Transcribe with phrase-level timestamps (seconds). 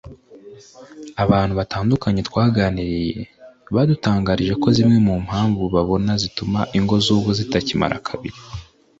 [1.23, 3.19] Abantu batandukanye twaganiriye
[3.75, 8.37] badutangarije ko zimwe mu mpamvu babona zituma ingo z’ubu zitakimara kabiri